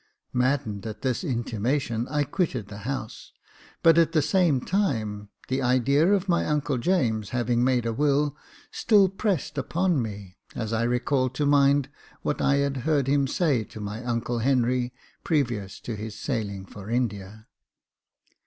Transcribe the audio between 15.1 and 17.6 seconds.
previous to his sailing for India.